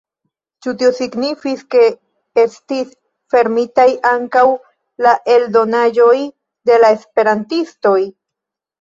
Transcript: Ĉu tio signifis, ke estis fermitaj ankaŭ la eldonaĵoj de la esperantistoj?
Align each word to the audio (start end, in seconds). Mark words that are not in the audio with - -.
Ĉu 0.65 0.71
tio 0.77 0.87
signifis, 0.99 1.61
ke 1.75 1.83
estis 2.45 2.97
fermitaj 3.35 3.87
ankaŭ 4.15 4.45
la 5.07 5.15
eldonaĵoj 5.37 6.19
de 6.73 6.83
la 6.85 6.95
esperantistoj? 7.01 7.99